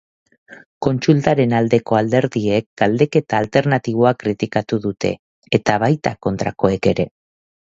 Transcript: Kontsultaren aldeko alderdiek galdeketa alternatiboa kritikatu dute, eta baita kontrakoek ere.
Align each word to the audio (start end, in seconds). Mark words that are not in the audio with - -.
Kontsultaren 0.85 1.53
aldeko 1.57 1.97
alderdiek 1.97 2.67
galdeketa 2.83 3.41
alternatiboa 3.43 4.15
kritikatu 4.25 4.81
dute, 4.87 5.13
eta 5.59 5.77
baita 5.85 6.15
kontrakoek 6.29 6.91
ere. 6.95 7.09